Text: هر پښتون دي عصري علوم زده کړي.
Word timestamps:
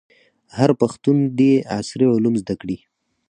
هر 0.57 0.69
پښتون 0.81 1.17
دي 1.37 1.51
عصري 1.77 2.05
علوم 2.15 2.35
زده 2.41 2.55
کړي. 2.61 2.77